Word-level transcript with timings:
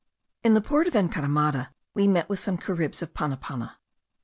In 0.43 0.55
the 0.55 0.61
port 0.61 0.87
of 0.87 0.95
Encaramada 0.95 1.69
we 1.93 2.07
met 2.07 2.27
with 2.27 2.39
some 2.39 2.57
Caribs 2.57 3.03
of 3.03 3.13
Panapana. 3.13 3.75